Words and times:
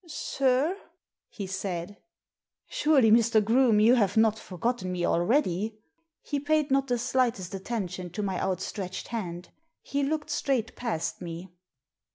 Sir?*' 0.07 0.75
he 1.29 1.45
said." 1.45 1.97
Surely, 2.67 3.11
Mr. 3.11 3.39
Groome, 3.39 3.79
you 3.79 3.93
have 3.93 4.17
not 4.17 4.39
forgotten 4.39 4.91
me 4.91 5.05
already?" 5.05 5.77
He 6.23 6.39
paid 6.39 6.71
not 6.71 6.87
the 6.87 6.97
slightest 6.97 7.53
attention 7.53 8.09
to 8.13 8.23
my 8.23 8.39
out 8.39 8.61
stretched 8.61 9.09
hand. 9.09 9.49
He 9.83 10.01
looked 10.01 10.31
straight 10.31 10.75
past 10.75 11.21
me. 11.21 11.49